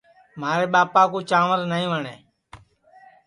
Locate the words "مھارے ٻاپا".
0.39-1.01